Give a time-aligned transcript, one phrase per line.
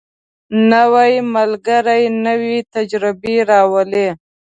[0.71, 4.07] نوی ملګری نوې تجربې راولي